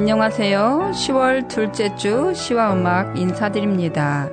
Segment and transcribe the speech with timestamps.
[0.00, 0.92] 안녕하세요.
[0.94, 4.30] 10월 둘째 주 시와 음악 인사드립니다.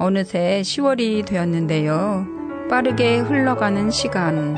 [0.00, 2.26] 어느새 10월이 되었는데요.
[2.68, 4.56] 빠르게 흘러가는 시간.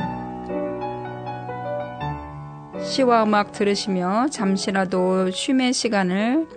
[2.82, 6.48] 시와 음악 들으시며 잠시라도 쉼의 시간을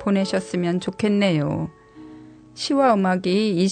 [0.00, 1.70] 보내셨으면 좋겠네요.
[2.54, 3.64] 시와 음악이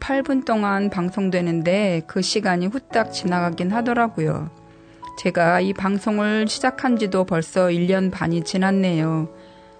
[0.00, 4.63] 28분 동안 방송되는데 그 시간이 후딱 지나가긴 하더라고요.
[5.16, 9.28] 제가 이 방송을 시작한 지도 벌써 1년 반이 지났네요.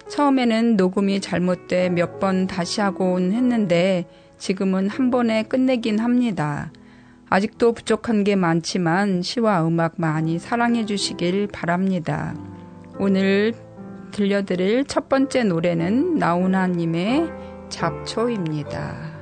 [0.09, 4.07] 처음에는 녹음이 잘못돼 몇 번 다시 하곤 했는데
[4.39, 6.71] 지금은 한 번에 끝내긴 합니다.
[7.31, 12.35] 아직도 부족한 게 많지만 시와 음악 많이 사랑해 주시길 바랍니다.
[12.99, 13.55] 오늘
[14.13, 17.33] 들려드릴 첫 번째 노래는 나훈아님의
[17.71, 19.14] 잡초입니다.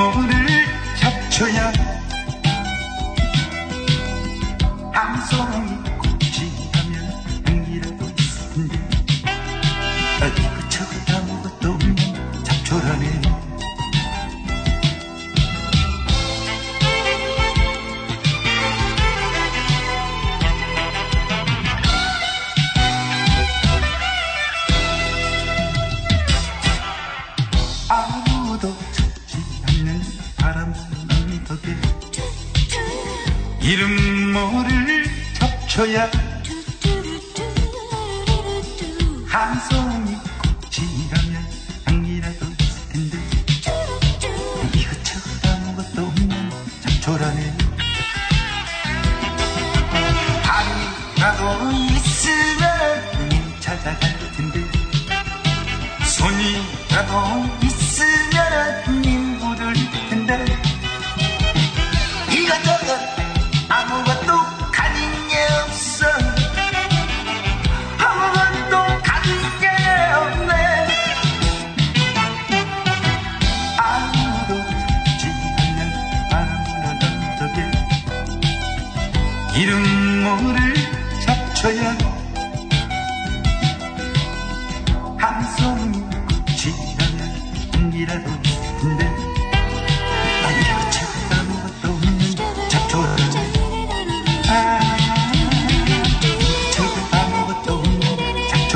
[0.00, 0.46] 모를
[0.96, 1.89] 잡초야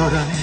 [0.05, 0.34] 없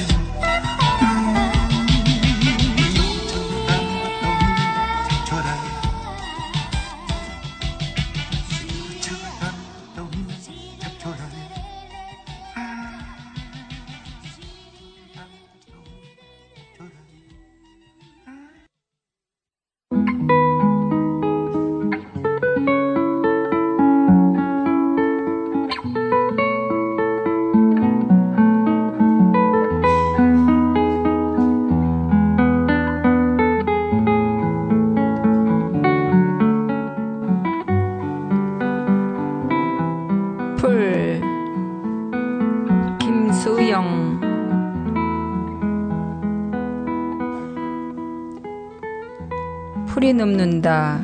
[49.87, 51.03] 풀이 눕는다.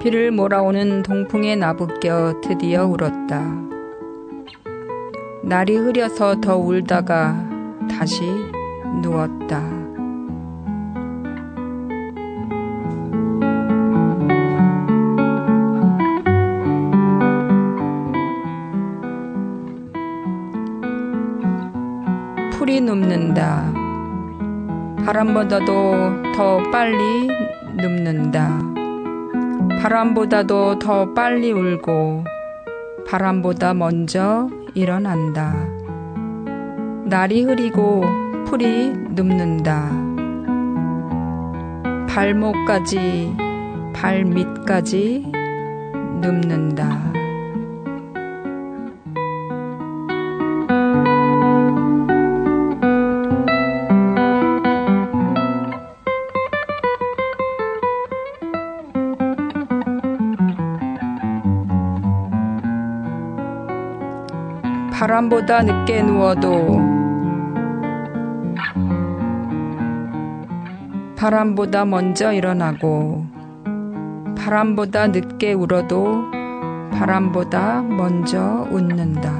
[0.00, 3.40] 비를 몰아오는 동풍에 나부껴 드디어 울었다.
[5.42, 7.48] 날이 흐려서 더 울다가
[7.90, 8.22] 다시
[9.02, 9.62] 누웠다.
[22.52, 23.72] 풀이 눕는다.
[25.04, 27.43] 바람보다도 더 빨리
[27.76, 28.60] 눕는다.
[29.80, 32.24] 바람보다도 더 빨리 울고
[33.06, 35.54] 바람보다 먼저 일어난다.
[37.04, 38.02] 날이 흐리고
[38.46, 39.90] 풀이 눕는다.
[42.08, 43.36] 발목까지
[43.94, 45.32] 발밑까지
[46.20, 47.13] 눕는다.
[65.24, 66.80] 바람보다 늦게 누워도
[71.16, 73.24] 바람보다 먼저 일어나고
[74.36, 76.24] 바람보다 늦게 울어도
[76.92, 79.32] 바람보다 먼저 웃는다.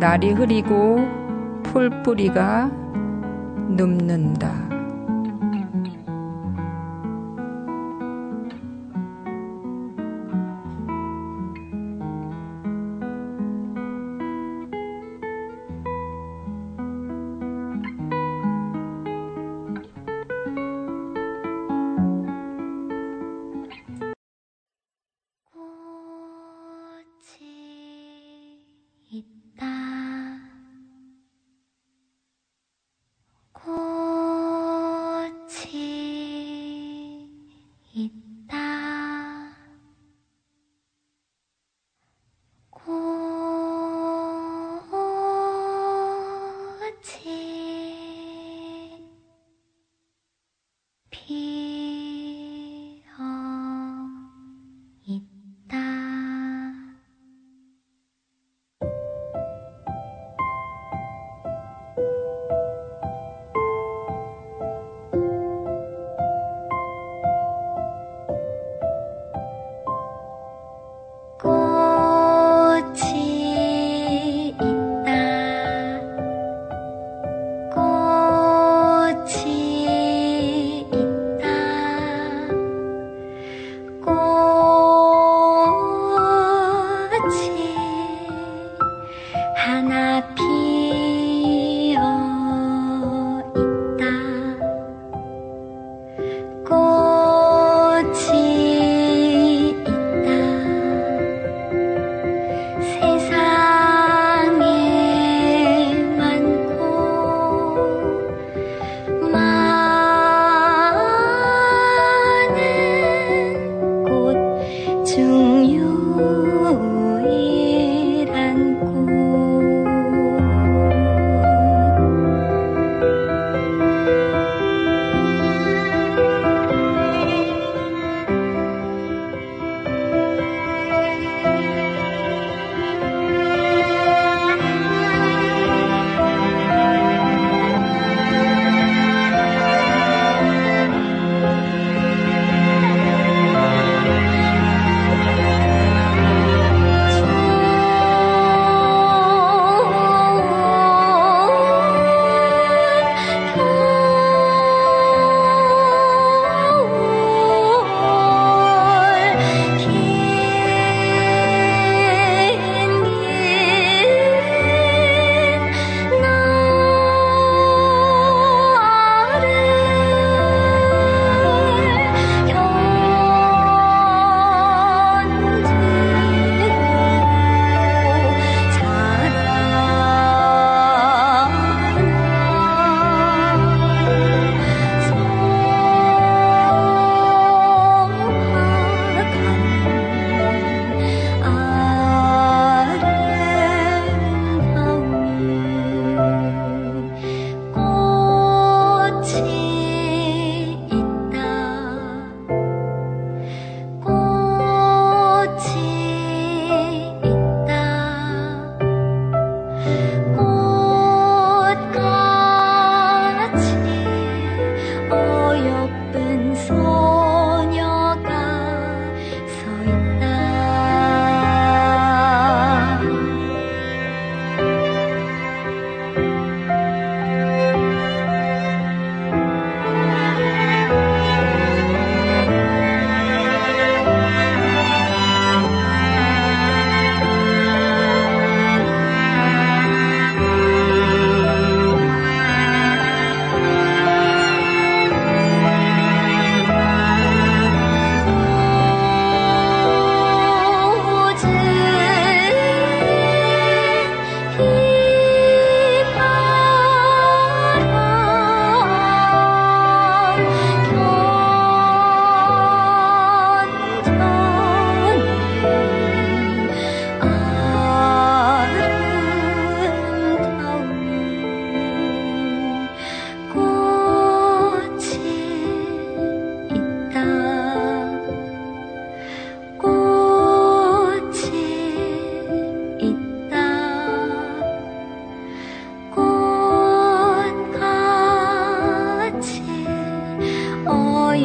[0.00, 0.98] 날이 흐리고
[1.62, 2.70] 풀뿌리가
[3.68, 4.63] 눕는다.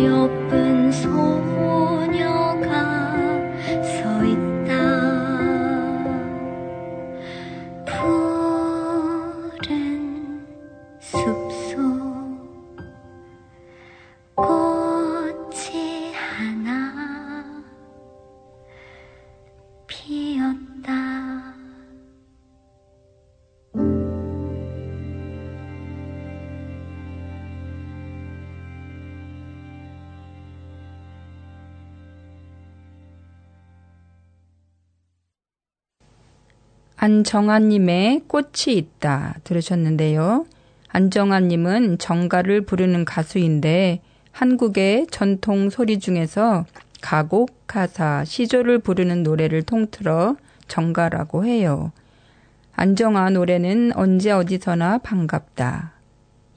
[0.04, 1.10] 要奔走
[37.10, 40.46] 안정아님의 꽃이 있다 들으셨는데요.
[40.90, 44.02] 안정아님은 정가를 부르는 가수인데
[44.32, 46.66] 한국의 전통 소리 중에서
[47.02, 50.36] 가곡, 가사, 시조를 부르는 노래를 통틀어
[50.68, 51.92] 정가라고 해요.
[52.76, 55.94] 안정아 노래는 언제 어디서나 반갑다.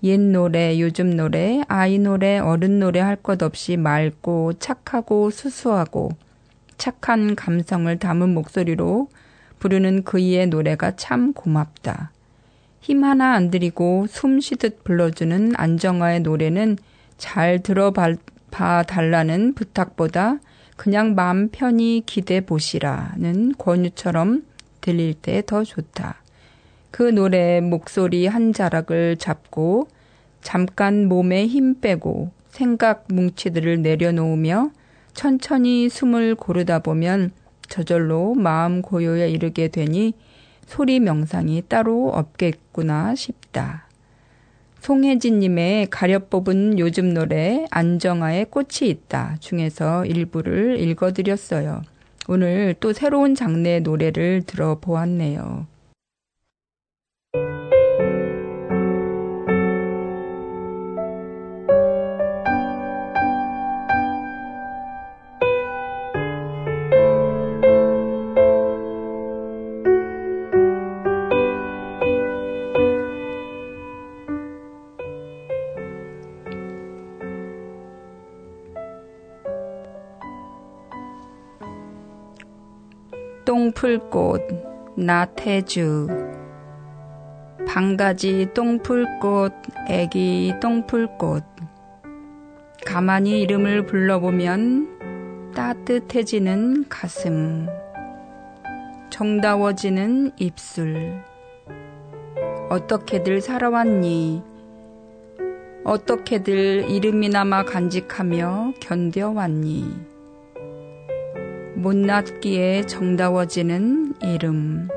[0.03, 6.11] 옛 노래, 요즘 노래, 아이 노래, 어른 노래 할 것 없이 맑고 착하고 수수하고
[6.77, 9.09] 착한 감성을 담은 목소리로
[9.63, 12.11] 부르는 그이의 노래가 참 고맙다.
[12.81, 16.79] 힘 하나 안 들이고 숨 쉬듯 불러주는 안정아의 노래는
[17.17, 18.17] 잘 들어봐
[18.51, 20.41] 달라는 부탁보다
[20.77, 24.43] 그냥 마음 편히 기대 보시라는 권유처럼
[24.81, 26.17] 들릴 때 더 좋다.
[26.91, 29.87] 그 노래의 목소리 한 자락을 잡고
[30.41, 34.73] 잠깐 몸에 힘 빼고 생각 뭉치들을 내려놓으며
[35.15, 37.31] 천천히 숨을 고르다 보면
[37.73, 40.13] 저절로 마음 고요에 이르게 되니
[40.67, 43.89] 소리 명상이 따로 없겠구나 싶다.
[44.81, 51.81] 송혜진님의 가려 뽑은 요즘 노래 안정아의 꽃이 있다 중에서 일부를 읽어드렸어요.
[52.29, 55.67] 오늘 또 새로운 장르의 노래를 들어보았네요.
[83.83, 86.07] 똥풀꽃 나태주.
[87.67, 89.53] 방가지 똥풀꽃
[89.89, 91.43] 애기 똥풀꽃
[92.87, 97.67] 가만히 이름을 불러보면 따뜻해지는 가슴.
[99.11, 101.21] 정다워지는 입술.
[102.71, 104.45] 어떻게들 살아왔니?
[105.83, 110.12] 어떻게들 이름이나마 간직하며 견뎌왔니
[111.83, 114.89] 못났기에 정다워지는 이름.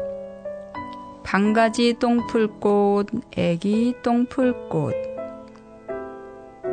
[1.23, 4.93] 방가지 똥풀꽃, 애기 똥풀꽃.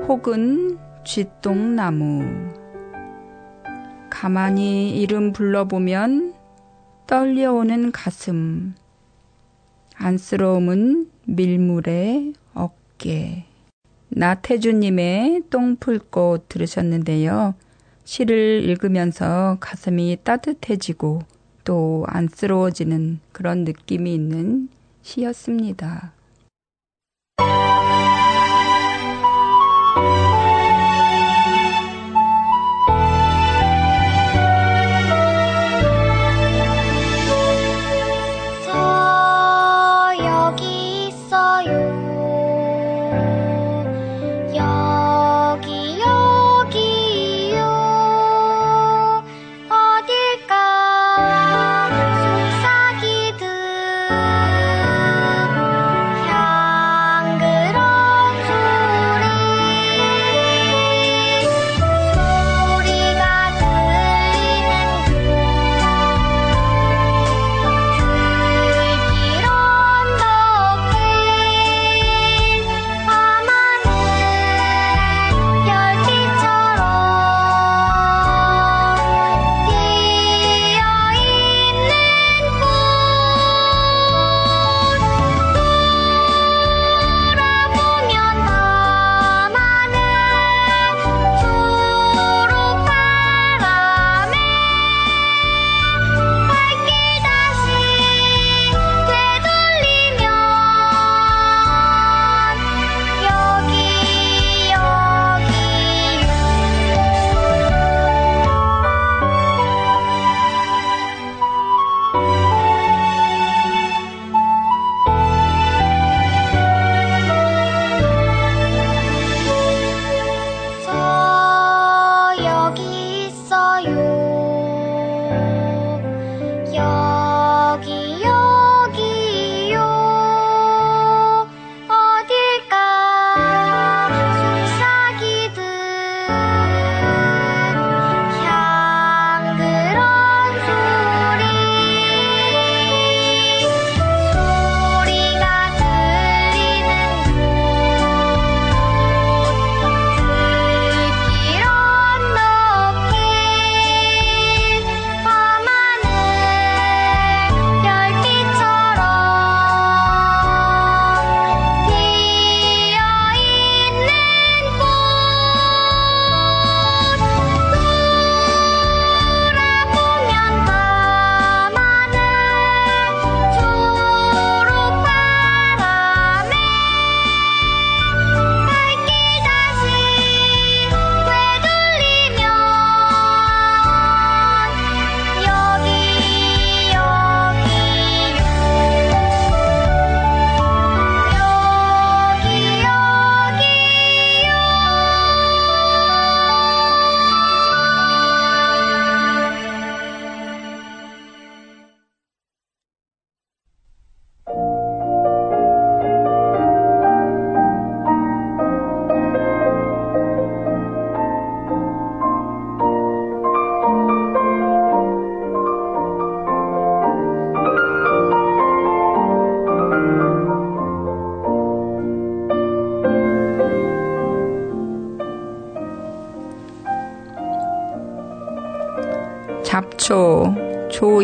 [0.06, 2.22] 혹은 쥐똥나무.
[4.10, 6.34] 가만히 이름 불러보면
[7.06, 8.74] 떨려오는 가슴.
[9.96, 13.46] 안쓰러움은 밀물의 어깨.
[14.10, 17.54] 나태주님의 똥풀꽃 들으셨는데요.
[18.12, 21.20] 시를 읽으면서 가슴이 따뜻해지고
[21.64, 24.68] 또 안쓰러워지는 그런 느낌이 있는
[25.00, 26.12] 시였습니다.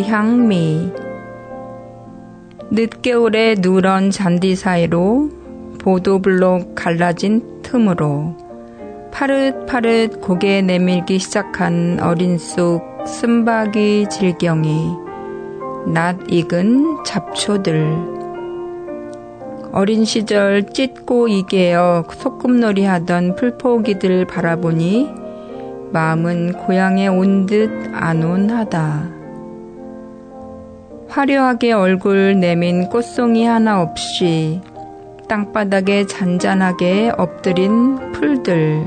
[0.08, 0.90] 향미
[2.70, 5.30] 늦겨울의 누런 잔디 사이로
[5.78, 8.36] 보도블록 갈라진 틈으로
[9.12, 14.96] 파릇파릇 고개 내밀기 시작한 어린 쑥 쓴바귀 질경이
[15.92, 18.18] 낯 익은 잡초들
[19.72, 25.10] 어린 시절 찢고 이개어 소꿉놀이 하던 풀포기들 바라보니
[25.92, 29.17] 마음은 고향에 온 듯 안온하다.
[31.08, 34.60] 화려하게 얼굴 내민 꽃송이 하나 없이
[35.28, 38.82] 땅바닥에 잔잔하게 엎드린 풀들.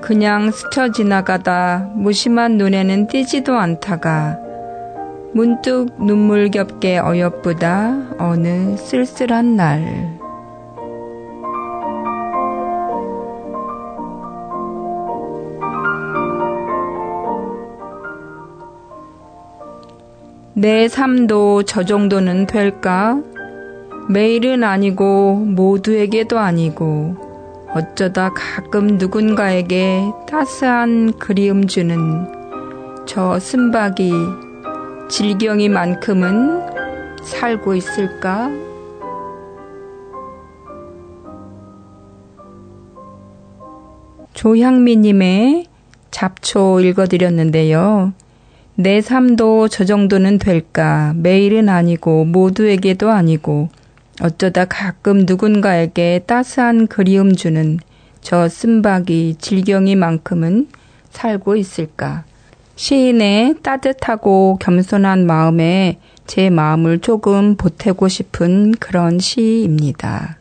[0.00, 4.38] 그냥 스쳐 지나가다 무심한 눈에는 띄지도 않다가
[5.32, 10.13] 문득 눈물겹게 어여쁘다 어느 쓸쓸한 날.
[20.64, 23.20] 내 삶도 저 정도는 될까?
[24.08, 27.16] 매일은 아니고 모두에게도 아니고
[27.74, 32.26] 어쩌다 가끔 누군가에게 따스한 그리움 주는
[33.04, 34.10] 저 쓴박이
[35.10, 36.62] 질경이만큼은
[37.22, 38.48] 살고 있을까?
[44.32, 45.66] 조향미님의
[46.10, 48.14] 잡초 읽어드렸는데요.
[48.76, 51.12] 내 삶도 저 정도는 될까?
[51.16, 53.68] 매일은 아니고 모두에게도 아니고
[54.20, 57.78] 어쩌다 가끔 누군가에게 따스한 그리움 주는
[58.20, 60.68] 저 쓴박이 질경이만큼은
[61.10, 62.24] 살고 있을까?
[62.74, 70.38] 시인의 따뜻하고 겸손한 마음에 제 마음을 조금 보태고 싶은 그런 시입니다.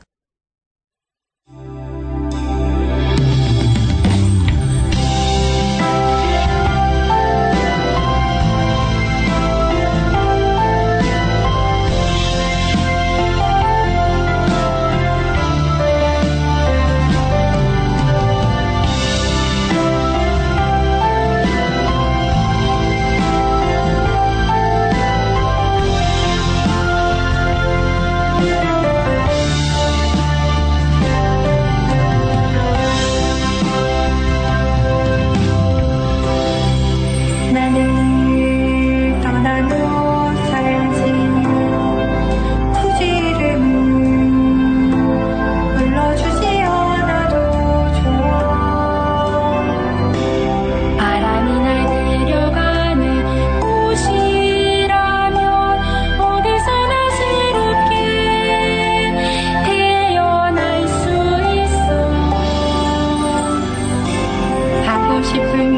[65.33, 65.72] she.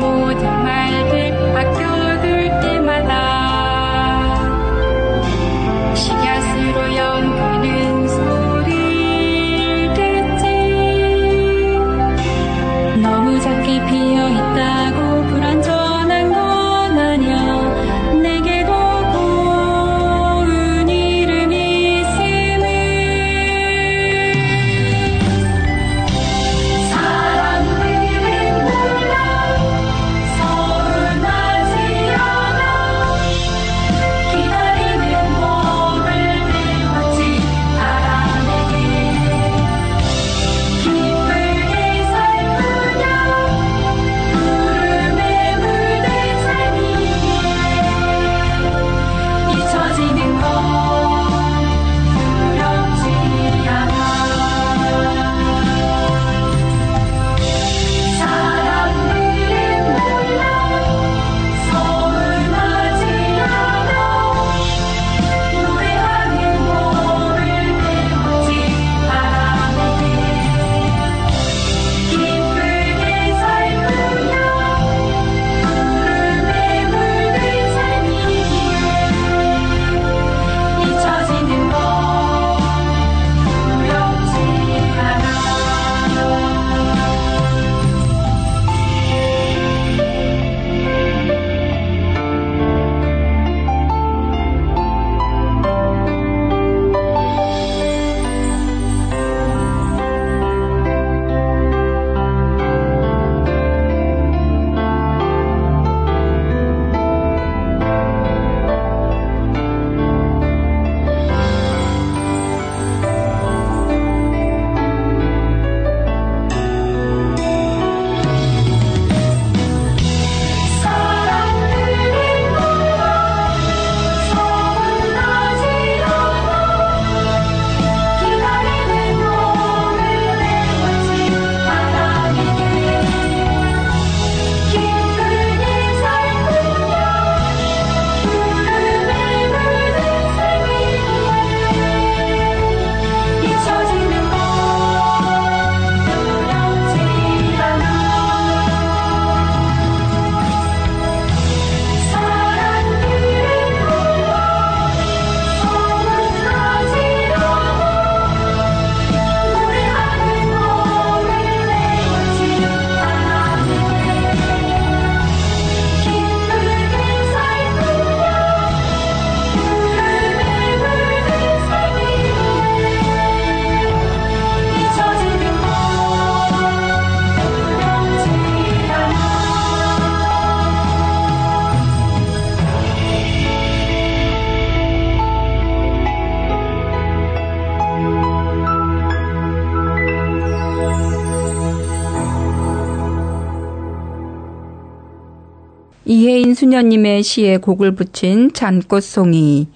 [196.75, 199.69] 수녀님의 시에 곡을 붙인 잔꽃송이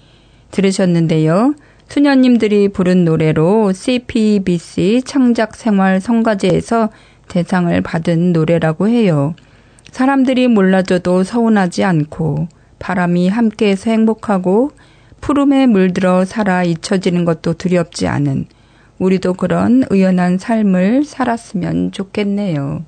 [0.50, 1.54] 들으셨는데요.
[1.88, 6.90] 수녀님들이 부른 노래로 CPBC 창작 생활 성가제에서
[7.28, 9.34] 대상을 받은 노래라고 해요.
[9.90, 14.72] 사람들이 몰라줘도 서운하지 않고 바람이 함께해서 행복하고
[15.22, 18.44] 푸름에 물들어 살아 잊혀지는 것도 두렵지 않은
[18.98, 22.84] 우리도 그런 의연한 삶을 살았으면 좋겠네요.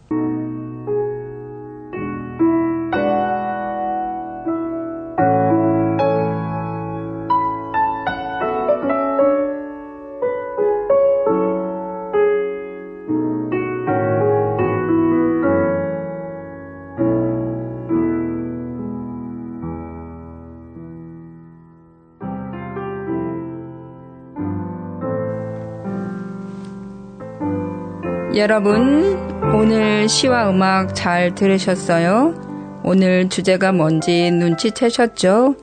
[28.43, 29.17] 여러분,
[29.55, 32.81] 오늘 시와 음악 잘 들으셨어요?
[32.83, 35.55] 오늘 주제가 뭔지 눈치채셨죠?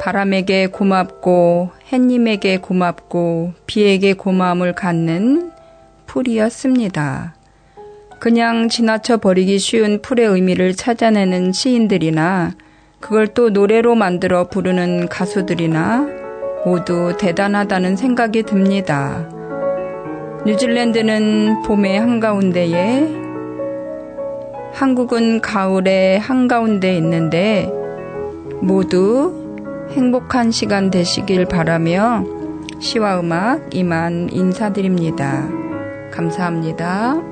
[0.00, 5.52] 바람에게 고맙고, 햇님에게 고맙고, 비에게 고마움을 갖는
[6.06, 7.34] 풀이었습니다.
[8.18, 12.52] 그냥 지나쳐 버리기 쉬운 풀의 의미를 찾아내는 시인들이나,
[12.98, 16.08] 그걸 또 노래로 만들어 부르는 가수들이나,
[16.64, 19.28] 모두 대단하다는 생각이 듭니다.
[20.44, 23.08] 뉴질랜드는 봄의 한가운데에
[24.72, 27.70] 한국은 가을의 한가운데 있는데
[28.60, 32.24] 모두 행복한 시간 되시길 바라며
[32.80, 35.48] 시와 음악 이만 인사드립니다.
[36.10, 37.31] 감사합니다.